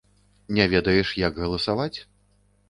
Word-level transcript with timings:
Не 0.59 0.65
ведаеш, 0.71 1.11
як 1.27 1.37
галасаваць? 1.45 1.99